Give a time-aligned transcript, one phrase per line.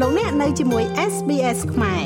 [0.00, 2.04] លោកអ្នកនៅជាមួយ SBS ខ្មែរ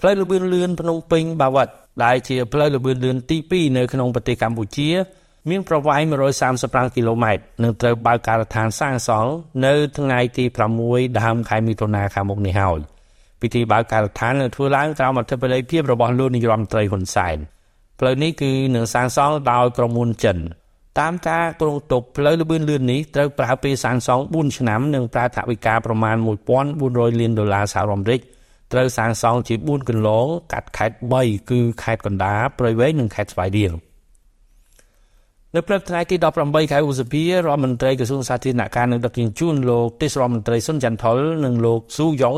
[0.00, 1.68] ផ្លូវលបឿនលឿនភ្នំពេញបាវិត
[2.04, 4.88] ដែលជាផ្លូវលបឿនលឿនទី2នៅក្នុងប្រទេសកម្ពុជា
[5.50, 6.02] មានប្រវែង
[6.48, 9.30] 135គីឡូម៉ែត្រនឹងត្រូវបើកការដ្ឋានសាងសង់
[9.66, 10.44] នៅថ្ងៃទី
[10.82, 12.80] 6ដើមខែមិថុនាខាងមុខនេះហើយ
[13.40, 17.36] ពិធីបើកការដ្ឋាននឹងធ្វើឡើងក្រោមអធិបតីភាពរបស់លោកនាយរដ្ឋមន្ត្រីហ៊ុនសែន
[17.98, 20.38] ផ្លូវនេះគឺនឹងសាងសង់ដោយក្រុមហ៊ុនចិន
[20.98, 26.16] តាមការគ្រោងទុកផ្លូវលបឿនលឿននេះត្រូវប្រើពេលសាងសង់4ឆ្នាំនិងប្រើថវិកាប្រមាណ
[26.68, 28.20] 1400លានដុល្លារសហរដ្ឋអាមេរិក
[28.72, 33.72] ត្រូវសាងសង់ជា4គន្លងកាត់ខេត្ត3គឺខេត្តកណ្ដាលព្រៃវែងនិងខេត្តស្វាយរៀង
[35.54, 42.34] នៅព្រឹកថ្ងៃទី18ខែឧសភារដ្ឋមន្ត្រីក្រសួងសាធារណការនឹងដឹកជញ្ជូនលោកទេសរដ្ឋមន្ត្រីសុនចន្ទថុលនិងលោកស៊ូយ៉ុង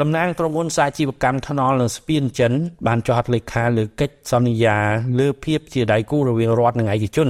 [0.00, 2.52] តំណាងក្រុមហ៊ុនសាជីវកម្មថ្នល់និងស្ពានចិន
[2.86, 4.76] បានចុះហត្ថលេខាលើកិច្ចសន្យា
[5.18, 7.28] លើភាពជាដៃគូរវាងរដ្ឋនិងឯកជន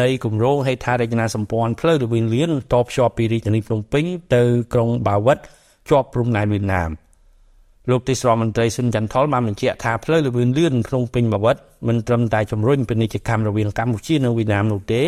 [0.00, 5.38] នៃគម្រោងហេដ្ឋារចនាសម្ព័ន្ធផ្លូវរវាងលៀនតភ្ជាប់ពីរាជធានីភ្នំពេញទៅក្រុងបាវិត
[5.88, 6.90] ជាប់ព្រំដែនវៀតណាម
[7.90, 11.56] លោកទេសរដ្ឋមន្ត្រីស៊ុនចន្ទថុលបានបញ្ជាក់ថាផ្លូវលឿនលឿនក្នុងពេញបាវិត
[11.88, 15.02] មិនត្រឹមតែជំរុញពាណិជ្ជកម្មរវាងកម្ពុជានិងវៀតណាមនោះទេ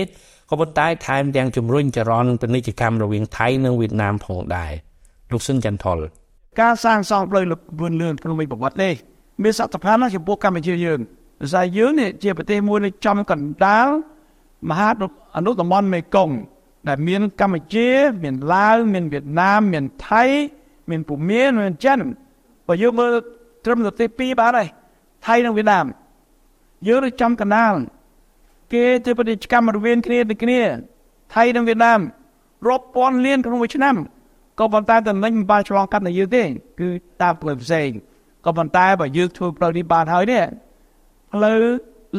[0.50, 4.72] ក៏ប៉ុន្តែថែមទាំងជំរុញចរន្តពាណិជ្ជកម្មរវាងថៃនិងវៀតណាមផងដែរ
[5.32, 5.98] លោកស៊ុនចន្ទថុល
[6.60, 8.94] ការសាងសង់ផ្លូវលឿនលឿនក្នុងពេញបាវិតនេះ
[9.42, 11.00] មានសក្តានុពលចំពោះកម្ពុជាយើង
[11.40, 13.88] ដោយសារយើងនេះជាប្រទេសមួយនៅចំកណ្ដាល
[14.68, 14.88] មហា
[15.36, 16.34] អនុតំបន់មេគង្គ
[16.88, 17.88] ដែលមានកម្ពុជា
[18.22, 20.22] មានឡាវមានវៀតណាមមានថៃ
[20.90, 21.98] មានភូមាមានចិន
[22.66, 23.10] បើយើងមើល
[23.64, 24.68] ត្រឹមប្រទេសពីរបានហើយ
[25.26, 25.86] ថៃនិងវៀតណាម
[26.86, 27.74] យើងនៅចំកណ្ដាល
[28.72, 30.60] គេធ្វើពាណិជ្ជកម្មរវាងគ្នាទៅគ្នា
[31.34, 32.00] ថៃនិងវៀតណាម
[32.68, 33.96] រាប់ពាន់លានក្នុងមួយឆ្នាំ
[34.58, 36.42] ក៏ប៉ុន្តែតំណែងមិនបានឆ្លងកាត់នៅយើងទេ
[36.80, 36.88] គឺ
[37.22, 37.90] តាមផ្លូវផ្សេង
[38.44, 40.44] ក៏ប៉ុន្តែបើយើងធ្វើផ្លូវនេះបានហើយនេះ
[41.32, 41.58] ផ្លូវ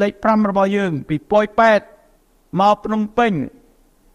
[0.02, 1.80] លេខ5របស់យើងពីប៉ោយប៉ែត
[2.60, 3.32] មកភ្នំពេញ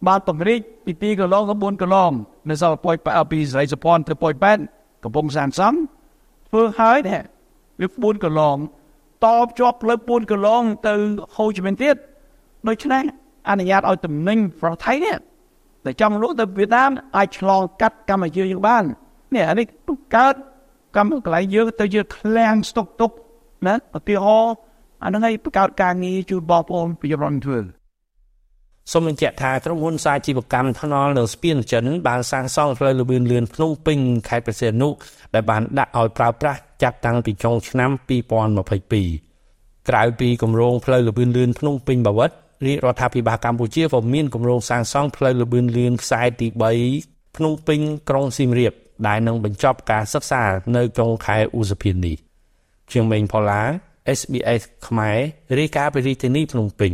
[0.08, 2.06] បានពង្រីកពី2គីឡូទៅ4គីឡូ
[2.50, 4.58] នៅសល់ប៉ោយប៉ែតពីស្រីសុភ័ណ្ឌទៅប៉ោយប៉ែត
[5.04, 5.74] កំពុងសានសំ
[6.50, 7.24] ធ្វើហើយដែរ
[7.80, 8.58] វា4កន្លង
[9.26, 10.94] តបជាប់ផ្លូវ4កន្លងទៅ
[11.36, 11.96] ហូជីមិញទៀត
[12.68, 13.04] ដូច្នេះ
[13.50, 15.18] អនុញ្ញាតឲ្យតំណែងប្រទេសថៃនេះ
[15.86, 18.84] តែចង់លក់ទៅវៀតណាមអាចឆ្លងកាត់កម្ពុជាយើងបាន
[19.34, 19.66] នេះអានេះ
[20.16, 20.36] កើត
[20.96, 23.12] កម្មកន្លែងយើងទៅយើងឃ្លាំងស្តុកទុក
[23.68, 24.54] ណាឧទាហរណ៍
[25.04, 27.60] អានឹងឲ្យបង្កើតការងារជូនបងប្អូនប្រជាជនធ្វើ
[28.92, 34.90] សូមបញ្ជាក់ថាក្រុមហ៊ុនសាជីវកម្មថ្នល់នៅស្ពានចិនបានសាងសង់ផ្លូវលបឿនលឿនភ្នំពេញខេត្តព្រះសីហនុ
[35.34, 37.90] ដែលបានដាក់ឲ្យប្រើប្រាស់ចាប់តាំងពីចុងឆ្នាំ
[38.70, 42.32] 2022ក្រៅពីគម្រោងផ្លូវលបឿនលឿនភ្នំពេញបាវិត
[42.66, 46.48] រាជរដ្ឋាភិបាលកម្ពុជាក៏មានគម្រោងសាងសង់ផ្លូវលបឿនលឿនខ្សែទី
[46.94, 48.74] 3ភ្នំពេញក្រុងសៀមរាប
[49.08, 50.44] ដែលនឹងបញ្ចប់ការសិក្សា
[50.76, 52.16] នៅក្នុងខែឧសភានេះ
[52.92, 53.62] ជាងមេងផល្លា
[54.20, 55.18] SBS ខ្មែរ
[55.60, 56.94] រាយការណ៍ពីរាជធានីភ្នំពេញ